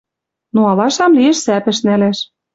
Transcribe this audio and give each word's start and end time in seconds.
Но 0.53 0.61
алашам 0.71 1.11
лиэш 1.17 1.37
сӓпӹш 1.45 1.77
нӓлӓш 1.85 2.19